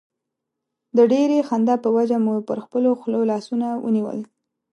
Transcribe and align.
د 0.97 0.99
ډېرې 1.11 1.37
خندا 1.47 1.75
په 1.83 1.89
وجه 1.97 2.17
مو 2.25 2.35
پر 2.47 2.57
خپلو 2.65 2.89
خولو 2.99 3.21
لاسونه 3.31 3.67
ونیول. 3.85 4.19